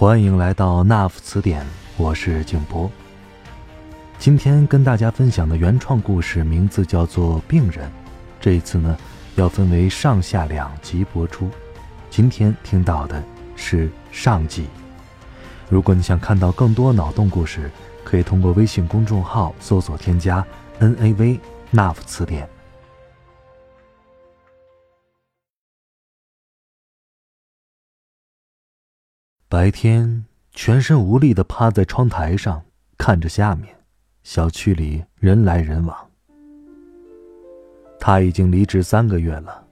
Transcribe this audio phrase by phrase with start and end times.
[0.00, 2.88] 欢迎来到 Nuff 词典，我是静波。
[4.16, 7.88] 今天跟大家分享的原创故事名字叫做《病人》，
[8.40, 8.96] 这一次呢
[9.34, 11.50] 要分为上下两集播出。
[12.10, 13.20] 今天听到的
[13.56, 14.68] 是上集。
[15.68, 17.68] 如果你想看到更多脑洞故事，
[18.04, 20.46] 可以通过微信公众号搜索添加
[20.78, 21.40] N A V
[21.72, 22.48] Nuff 词典。
[29.50, 32.60] 白天，全身无力的趴在窗台上，
[32.98, 33.74] 看着下面，
[34.22, 35.96] 小区里人来人往。
[37.98, 39.64] 他已经离职三个月了，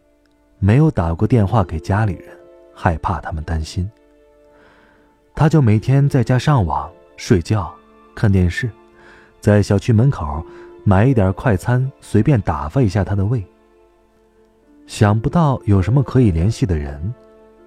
[0.59, 2.35] 没有打过电话给家里人，
[2.75, 3.87] 害怕他们担心。
[5.35, 7.71] 他就每天在家上网、睡觉、
[8.15, 8.71] 看电视，
[9.43, 10.43] 在小区门口
[10.85, 13.45] 买一点快餐，随便打发一下他的胃。
[14.87, 17.13] 想不到有什么可以联系的人，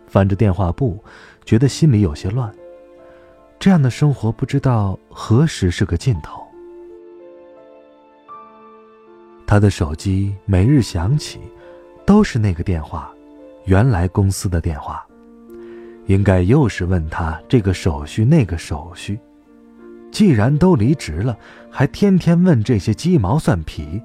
[0.07, 0.97] 翻着电话簿。
[1.45, 2.53] 觉得心里有些乱。
[3.59, 6.41] 这样的生活不知道何时是个尽头。
[9.45, 11.39] 他的手机每日响起，
[12.05, 13.11] 都是那个电话，
[13.65, 15.05] 原来公司的电话，
[16.05, 19.19] 应该又是问他这个手续那个手续。
[20.11, 21.37] 既然都离职了，
[21.69, 24.01] 还天天问这些鸡毛蒜皮，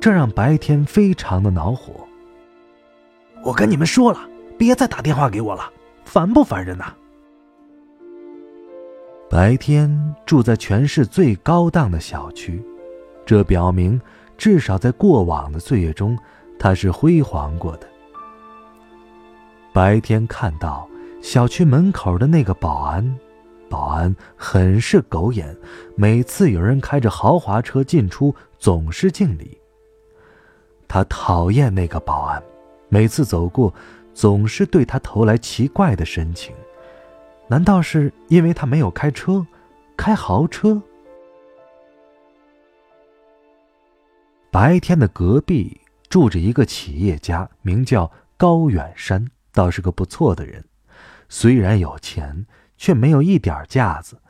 [0.00, 2.06] 这让白天非常的恼火。
[3.42, 4.18] 我跟你们说了，
[4.58, 5.70] 别再打电话给我了。
[6.10, 6.92] 烦不烦人呐？
[9.30, 9.88] 白天
[10.26, 12.60] 住在全市最高档的小区，
[13.24, 14.00] 这表明
[14.36, 16.18] 至少在过往的岁月中，
[16.58, 17.86] 他是辉煌过的。
[19.72, 20.88] 白天看到
[21.22, 23.16] 小区门口的那个保安，
[23.68, 25.56] 保安很是狗眼，
[25.94, 29.56] 每次有人开着豪华车进出，总是敬礼。
[30.88, 32.42] 他讨厌那个保安，
[32.90, 33.72] 每次走过。
[34.12, 36.52] 总是对他投来奇怪的神情，
[37.46, 39.46] 难道是因为他没有开车，
[39.96, 40.82] 开豪车？
[44.50, 50.62] 白天的隔壁住着一个企业家，名叫高远山，倒是个不错的人。
[51.28, 52.44] 虽然有钱，
[52.76, 54.20] 却没有一点架子，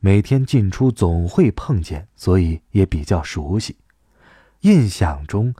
[0.00, 3.76] 每天进出总会碰见，所以也比较熟悉。
[4.62, 5.54] 印象中。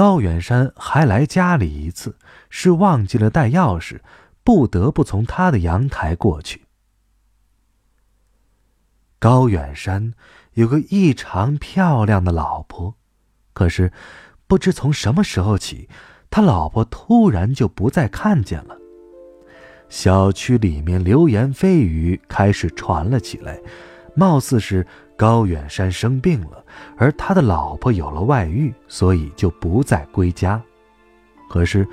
[0.00, 2.16] 高远山还来家里一次，
[2.48, 4.00] 是忘记了带钥匙，
[4.42, 6.62] 不得不从他的阳台过去。
[9.18, 10.14] 高远山
[10.54, 12.94] 有个异常漂亮的老婆，
[13.52, 13.92] 可是
[14.46, 15.86] 不知从什么时候起，
[16.30, 18.78] 他老婆突然就不再看见了。
[19.90, 23.60] 小区里面流言蜚语开始传了起来，
[24.14, 24.86] 貌似是。
[25.20, 26.64] 高远山生病了，
[26.96, 30.58] 而他的老婆有了外遇，所以就不再归家。
[31.46, 31.86] 可是，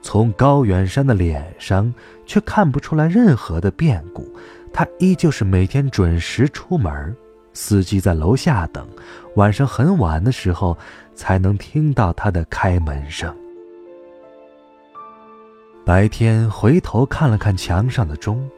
[0.00, 1.92] 从高远山的脸上
[2.24, 4.32] 却看不出来任何的变故，
[4.72, 7.16] 他依旧是每天准时出门，
[7.52, 8.86] 司机在楼下等，
[9.34, 10.78] 晚上很晚的时候
[11.16, 13.34] 才能听到他的开门声。
[15.84, 18.48] 白天回头看了看墙上的钟，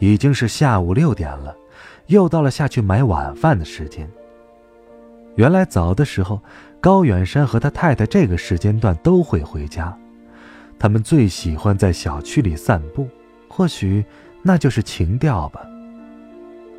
[0.00, 1.54] 已经是下午六点了。
[2.10, 4.08] 又到了下去买晚饭的时间。
[5.36, 6.40] 原来早的时候，
[6.80, 9.96] 高远山和他太太这个时间段都会回家。
[10.76, 13.08] 他们最喜欢在小区里散步，
[13.48, 14.04] 或许
[14.42, 15.60] 那就是情调吧。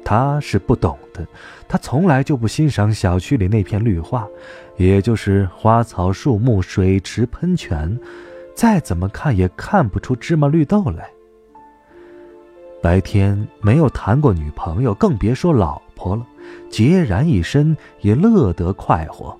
[0.03, 1.25] 他是不懂的，
[1.65, 4.27] 他从来就不欣赏小区里那片绿化，
[4.75, 7.97] 也就是花草树木、水池喷泉，
[8.53, 11.09] 再怎么看也看不出芝麻绿豆来。
[12.81, 16.25] 白天没有谈过女朋友，更别说老婆了，
[16.72, 19.37] 孑然一身也乐得快活。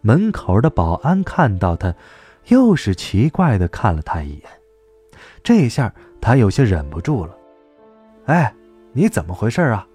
[0.00, 1.94] 门口的保安看到他，
[2.48, 4.42] 又是奇怪的看了他一眼，
[5.44, 7.36] 这下他有些忍不住了
[8.26, 8.52] ：“哎，
[8.92, 9.86] 你怎么回事啊？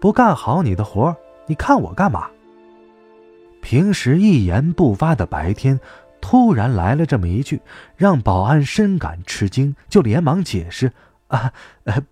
[0.00, 1.14] 不干好你的活，
[1.46, 2.26] 你看我干嘛？”
[3.60, 5.78] 平时一言不发的白天，
[6.22, 7.60] 突然来了这么一句，
[7.96, 10.90] 让保安深感吃惊，就连忙解释。
[11.30, 11.52] 啊，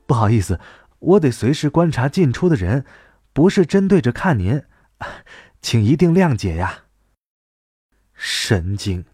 [0.07, 0.59] 不好意思，
[0.99, 2.85] 我得随时观察进出的人，
[3.33, 4.63] 不是针对着看您，
[5.61, 6.85] 请一定谅解呀。
[8.15, 9.05] 神经！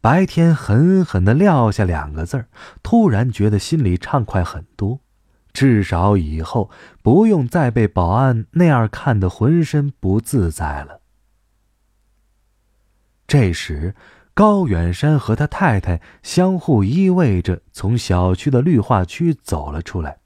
[0.00, 2.48] 白天狠狠的撂下两个字儿，
[2.82, 5.00] 突然觉得心里畅快很多。
[5.52, 6.70] 至少以后
[7.02, 11.02] 不用再被保安那样看得浑身不自在了。
[13.26, 13.94] 这时，
[14.34, 20.18] 高远山和他太太相互依偎着从小区的绿化区走了出来。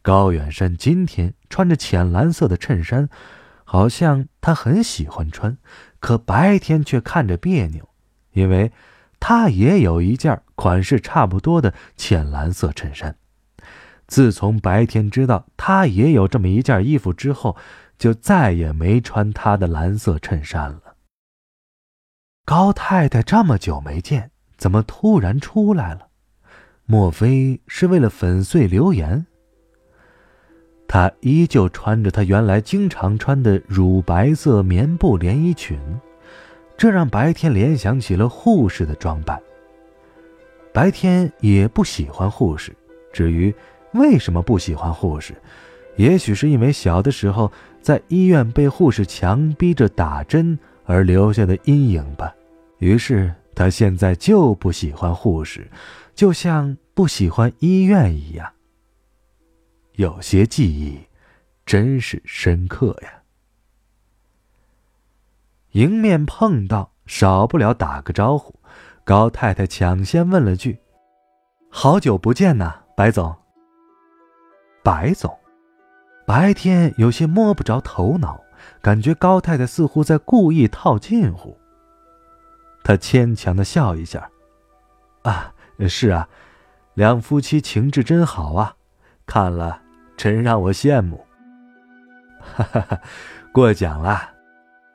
[0.00, 3.10] 高远山今天穿着浅蓝色的衬衫，
[3.64, 5.58] 好像他很喜欢穿，
[6.00, 7.86] 可白天却看着别扭，
[8.32, 8.72] 因为
[9.20, 13.16] 他也有一件款式差不多的浅蓝色衬衫。
[14.06, 17.54] 自从白天知道他也有这么一件衣服之后，
[17.98, 20.87] 就再也没穿他的蓝色衬衫了。
[22.48, 26.06] 高太太这么久没见，怎么突然出来了？
[26.86, 29.26] 莫非是为了粉碎流言？
[30.86, 35.78] 她依旧穿着她原来经常穿的乳白色棉布连衣裙，
[36.78, 39.38] 这让白天联想起了护士的装扮。
[40.72, 42.74] 白天也不喜欢护士，
[43.12, 43.54] 至于……
[43.92, 45.34] 为什么不喜欢护士？
[45.96, 47.52] 也许是因为小的时候
[47.82, 52.34] 在医院被护士强逼着打针而留下的阴影吧。
[52.78, 55.70] 于是他现在就不喜欢护士，
[56.14, 58.52] 就像不喜欢医院一样。
[59.94, 60.98] 有些记忆
[61.66, 63.22] 真是深刻呀。
[65.72, 68.54] 迎面碰到，少不了打个招呼。
[69.04, 70.78] 高太太抢先问了句
[71.70, 73.34] ：“好久不见呐，白总。”
[74.84, 75.36] 白总，
[76.26, 78.40] 白天有些摸不着头脑，
[78.80, 81.58] 感觉高太太似乎在故意套近乎。
[82.88, 84.30] 他牵强的笑一下
[85.20, 85.52] ：“啊，
[85.86, 86.26] 是啊，
[86.94, 88.76] 两夫妻情致真好啊，
[89.26, 89.82] 看了
[90.16, 91.26] 真让我羡慕。”
[92.40, 92.98] 哈哈哈，
[93.52, 94.30] 过奖了，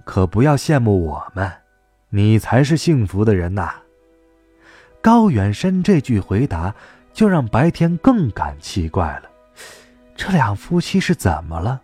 [0.06, 1.52] 可不要羡慕我们，
[2.10, 3.72] 你才是幸福的人呐。
[5.00, 6.74] 高远山这句回答，
[7.14, 9.30] 就让白天更感奇怪了。
[10.16, 11.80] 这两夫妻是怎么了？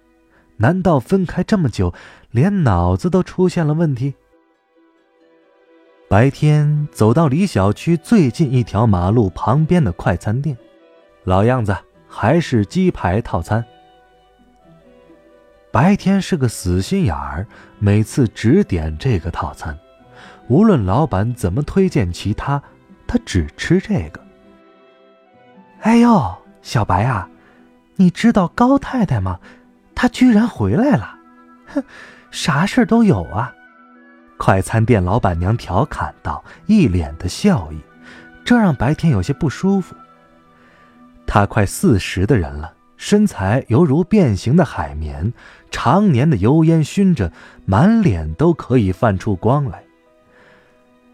[0.57, 1.93] 难道分开这么久，
[2.31, 4.15] 连脑子都出现了问题？
[6.09, 10.57] 白天走到离小区最近一条马路旁边的快餐店，
[11.23, 11.77] 老样子，
[12.07, 13.63] 还是鸡排套餐。
[15.71, 17.45] 白天是个死心眼儿，
[17.77, 19.77] 每次只点这个套餐，
[20.47, 22.59] 无论老板怎么推荐其他，
[23.05, 24.19] 他只吃这个。
[25.81, 27.29] 哎呦，小白啊！
[27.97, 29.39] 你知道高太太吗？
[29.93, 31.15] 她居然回来了！
[31.67, 31.83] 哼，
[32.31, 33.53] 啥事都有啊！
[34.39, 37.77] 快餐店老板娘调侃道，一脸的笑意，
[38.45, 39.93] 这让白天有些不舒服。
[41.27, 45.33] 她快四十的人了，身材犹如变形的海绵，
[45.69, 47.31] 常年的油烟熏着，
[47.65, 49.83] 满脸都可以泛出光来。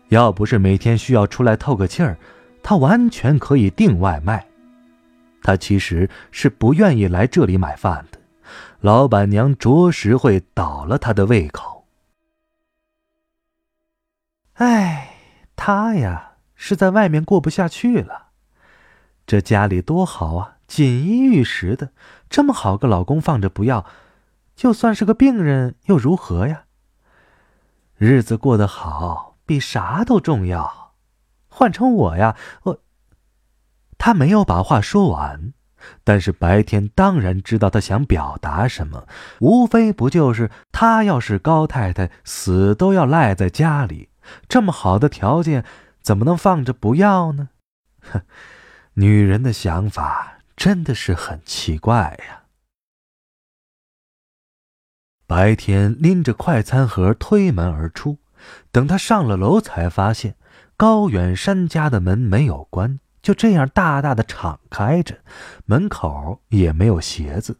[0.09, 2.15] 要不是每天需要出来透个气儿，
[2.61, 4.45] 她完全可以订外卖。
[5.41, 8.19] 他其实是不愿意来这里买饭的，
[8.81, 11.74] 老板娘着实会倒了他的胃口。
[14.55, 15.17] 哎，
[15.55, 18.27] 他呀是在外面过不下去了，
[19.25, 21.89] 这家里多好啊，锦衣玉食的，
[22.29, 23.85] 这么好个老公放着不要，
[24.55, 26.63] 就算是个病人又如何呀？
[27.97, 30.93] 日子过得好比啥都重要，
[31.49, 32.81] 换成我呀，我。
[33.97, 35.53] 他没有把话说完，
[36.03, 39.07] 但是白天当然知道他想表达什么，
[39.39, 44.09] 无非不就是他要是高太太死都要赖在家里，
[44.47, 45.65] 这么好的条件
[46.01, 47.49] 怎么能放着不要呢？
[48.01, 48.21] 哼，
[48.93, 52.43] 女人的想法真的是很奇怪呀。
[55.27, 58.19] 白天拎着快餐盒推门而出，
[58.71, 60.35] 等他上了楼，才发现
[60.77, 62.99] 高远山家的门没有关。
[63.23, 65.17] 就这样大大的敞开着，
[65.65, 67.59] 门口也没有鞋子。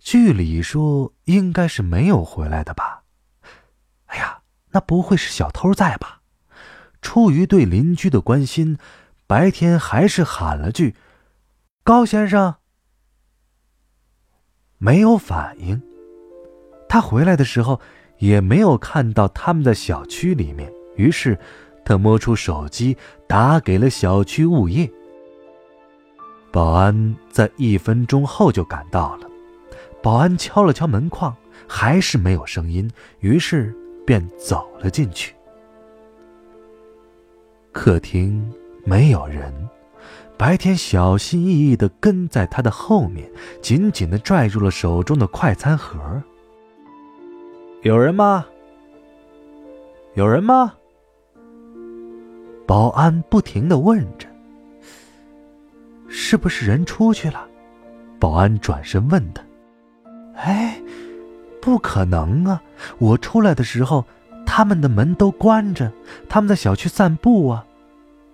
[0.00, 3.03] 据理说应该是没有回来的吧？
[4.74, 6.20] 那不会是小偷在吧？
[7.00, 8.76] 出于对邻居的关心，
[9.26, 10.94] 白天还是喊了句
[11.82, 12.56] ：“高先生。”
[14.78, 15.80] 没有反应。
[16.88, 17.80] 他回来的时候
[18.18, 21.38] 也没有看到他们在小区里面，于是。
[21.86, 22.96] 他摸出手机，
[23.28, 24.90] 打给了小区物业。
[26.50, 29.28] 保安在一分钟后就赶到了。
[30.02, 31.36] 保安敲了敲门框，
[31.68, 32.90] 还是没有声音，
[33.20, 35.34] 于是便走了进去。
[37.72, 38.52] 客厅
[38.84, 39.52] 没有人，
[40.36, 43.30] 白天小心翼翼地跟在他的后面，
[43.60, 46.22] 紧紧地拽住了手中的快餐盒。
[47.82, 48.46] 有人吗？
[50.14, 50.74] 有人吗？
[52.66, 54.28] 保安不停的问着：“。”
[56.08, 57.48] 是不是人出去了？
[58.20, 59.42] 保安转身问他
[60.36, 60.80] ：“哎，
[61.64, 62.62] 不可能啊！
[62.98, 64.04] 我出来的时候，
[64.44, 65.90] 他们的门都关着，
[66.28, 67.64] 他们在小区散步啊。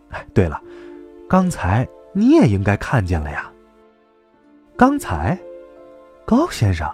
[0.09, 0.61] 哎，对了，
[1.29, 3.49] 刚才你也应该看见了呀。
[4.77, 5.39] 刚才，
[6.27, 6.91] 高先生。”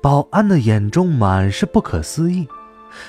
[0.00, 2.48] 保安的眼中满是不可思议。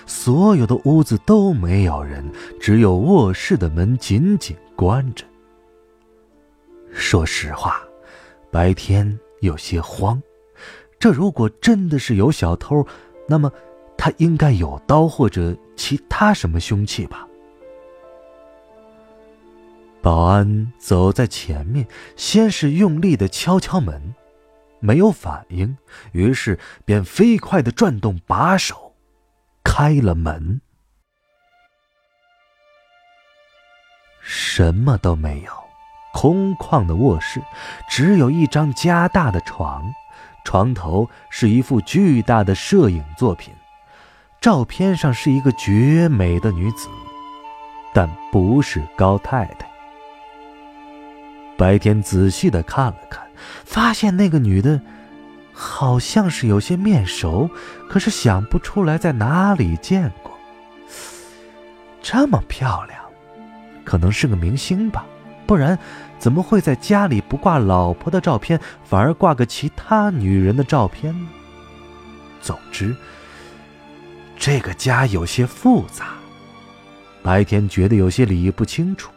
[0.06, 5.24] 所有的屋子都没有人，只有卧室的门紧紧关着。
[6.92, 7.80] 说实话，
[8.52, 10.22] 白天有些慌。
[11.06, 12.84] 这如果真的是有小偷，
[13.28, 13.52] 那么
[13.96, 17.28] 他应该有刀或者其他什么凶器吧？
[20.02, 24.16] 保安走在前面，先是用力的敲敲门，
[24.80, 25.78] 没有反应，
[26.12, 28.96] 于是便飞快的转动把手，
[29.64, 30.60] 开了门。
[34.22, 35.52] 什么都没有。
[36.16, 37.40] 空旷的卧室，
[37.88, 39.84] 只有一张加大的床，
[40.46, 43.54] 床头是一幅巨大的摄影作品，
[44.40, 46.88] 照片上是一个绝美的女子，
[47.94, 49.68] 但不是高太太。
[51.58, 53.26] 白天仔细的看了看，
[53.66, 54.80] 发现那个女的，
[55.52, 57.50] 好像是有些面熟，
[57.90, 60.32] 可是想不出来在哪里见过。
[62.02, 63.02] 这么漂亮，
[63.84, 65.06] 可能是个明星吧。
[65.46, 65.78] 不然，
[66.18, 71.28] 怎么会在家里不挂老婆的照片，反而挂个其他女人的照片呢？
[72.42, 72.96] 总之，
[74.38, 76.08] 这个家有些复杂。
[77.24, 79.12] 白天觉得有些理不清楚。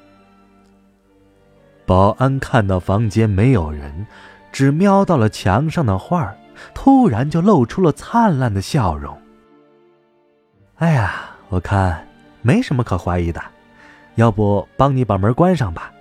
[1.84, 4.06] 保安看到房间没有人，
[4.52, 6.34] 只瞄到了墙上的画
[6.74, 9.16] 突然就露出了灿烂的笑容。
[10.76, 12.06] 哎呀，我看
[12.42, 13.42] 没什么可怀疑的，
[14.14, 15.92] 要不帮你把门关上吧。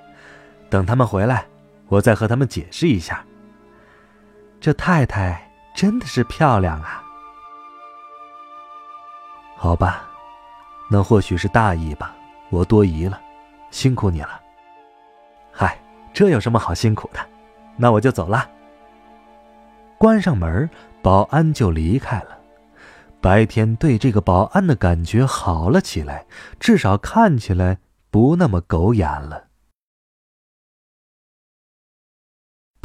[0.69, 1.45] 等他们回来，
[1.87, 3.23] 我再和他们解释一下。
[4.59, 7.03] 这太太真的是漂亮啊！
[9.55, 10.07] 好吧，
[10.89, 12.15] 那或许是大意吧，
[12.49, 13.19] 我多疑了，
[13.71, 14.41] 辛苦你了。
[15.51, 15.79] 嗨，
[16.13, 17.19] 这有什么好辛苦的？
[17.75, 18.49] 那我就走了。
[19.97, 20.69] 关上门，
[21.01, 22.37] 保安就离开了。
[23.19, 26.25] 白天对这个保安的感觉好了起来，
[26.59, 27.79] 至少看起来
[28.11, 29.46] 不那么狗眼了。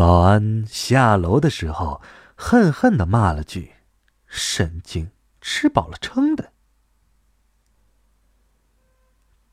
[0.02, 2.02] 保安下楼的时候，
[2.35, 3.75] 恨恨的骂了句
[4.26, 6.52] ：“神经，吃饱了撑的。”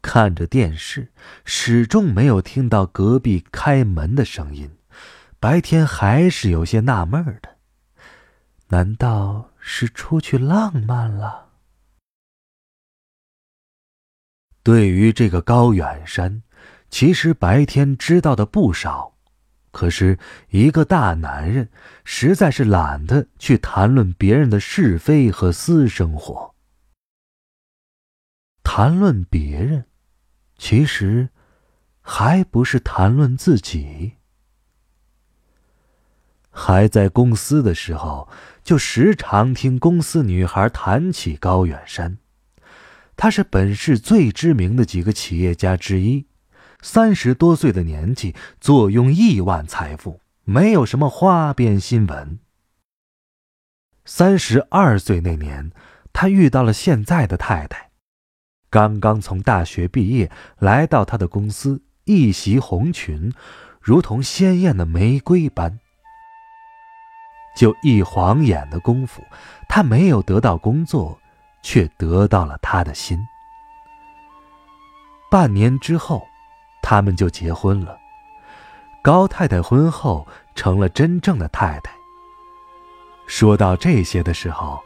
[0.01, 1.12] 看着电视，
[1.46, 4.75] 始终没有听到隔壁开门的声音。
[5.39, 7.58] 白天还是有些纳闷的，
[8.70, 11.50] 难道是出去浪漫了？
[14.63, 16.41] 对于这个高远山，
[16.89, 19.13] 其实白天知道的不少。
[19.71, 20.17] 可是，
[20.49, 21.69] 一个大男人
[22.03, 26.55] 实在是懒得去谈论别人的是非和私生活。
[28.63, 29.85] 谈论别人，
[30.57, 31.29] 其实
[32.01, 34.13] 还不是谈论自己。
[36.51, 38.27] 还在公司的时候，
[38.63, 42.17] 就时常听公司女孩谈起高远山，
[43.15, 46.25] 他是本市最知名的几个企业家之一。
[46.81, 52.39] 三十多岁的年纪，坐拥亿万财富，没有什么花边新闻。
[54.05, 55.71] 三十二岁那年，
[56.13, 57.91] 他遇到了现在的太太，
[58.69, 63.33] 刚刚从大学毕业，来到他的公司，一袭红裙，
[63.81, 65.79] 如同鲜艳的玫瑰般。
[67.57, 69.21] 就一晃眼的功夫，
[69.67, 71.19] 他没有得到工作，
[71.62, 73.19] 却得到了他的心。
[75.29, 76.28] 半年之后。
[76.89, 77.96] 他们就结婚了。
[79.03, 81.93] 高太太婚后成了真正的太太。
[83.27, 84.79] 说到这些的时候，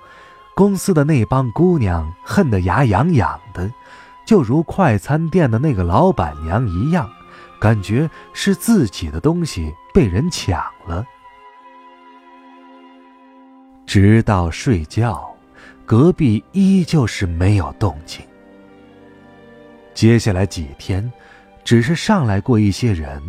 [0.53, 3.71] 公司的那帮姑娘恨得牙痒痒的，
[4.25, 7.09] 就如快餐店的那个老板娘一样，
[7.57, 11.05] 感觉是自己的东西被人抢了。
[13.85, 15.33] 直到睡觉，
[15.85, 18.21] 隔壁依旧是没有动静。
[19.93, 21.09] 接下来几天。
[21.63, 23.21] 只是上来过一些人，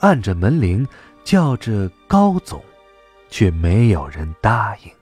[0.00, 0.86] 按着门铃
[1.24, 2.62] 叫着高总，
[3.28, 4.92] 却没有人答应。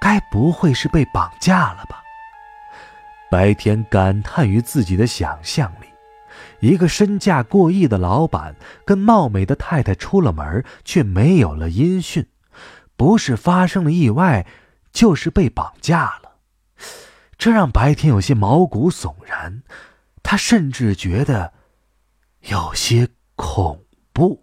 [0.00, 2.02] 该不会是被绑架了吧？
[3.30, 5.86] 白天感叹于自己的想象力，
[6.60, 12.26] 一个身价过亿的老板跟貌美的太太出了门，却没有了音讯，
[12.96, 14.46] 不是发生了意外，
[14.92, 16.32] 就是被绑架了。
[17.36, 19.62] 这让白天有些毛骨悚然。
[20.22, 21.52] 他甚至觉得
[22.48, 24.40] 有些恐怖。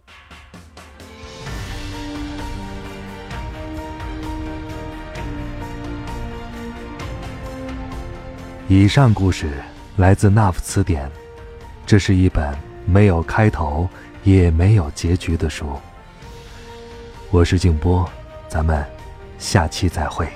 [8.67, 9.49] 以上故事
[9.95, 11.07] 来自《那夫词典》，
[11.85, 12.53] 这是一本
[12.85, 13.89] 没有开头
[14.23, 15.79] 也没有结局的书。
[17.31, 18.09] 我是静波，
[18.49, 18.85] 咱们
[19.39, 20.27] 下期再会。